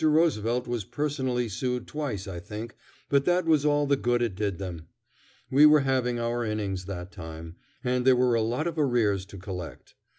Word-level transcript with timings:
Roosevelt 0.03 0.65
was 0.67 0.83
personally 0.83 1.47
sued 1.47 1.85
twice, 1.85 2.27
I 2.27 2.39
think, 2.39 2.75
but 3.07 3.25
that 3.25 3.45
was 3.45 3.65
all 3.67 3.85
the 3.85 3.95
good 3.95 4.23
it 4.23 4.33
did 4.33 4.57
them. 4.57 4.87
We 5.51 5.67
were 5.67 5.81
having 5.81 6.19
our 6.19 6.43
innings 6.43 6.85
that 6.85 7.11
time, 7.11 7.57
and 7.83 8.03
there 8.03 8.15
were 8.15 8.33
a 8.33 8.41
lot 8.41 8.65
of 8.65 8.79
arrears 8.79 9.27
to 9.27 9.37
collect. 9.37 9.93